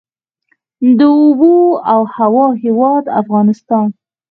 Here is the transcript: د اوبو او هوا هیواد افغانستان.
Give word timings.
د 0.97 0.99
اوبو 1.21 1.55
او 1.91 2.01
هوا 2.15 2.47
هیواد 2.63 3.03
افغانستان. 3.21 3.87